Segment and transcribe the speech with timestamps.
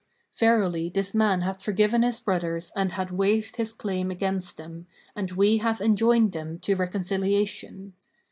[0.35, 5.29] Verily, this man hath forgiven his brothers and hath waived his claim against them, and
[5.33, 7.93] we have enjoined them to reconciliation.